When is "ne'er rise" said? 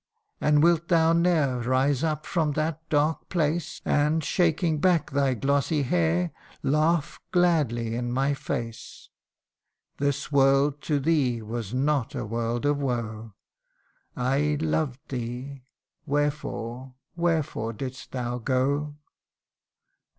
1.13-2.03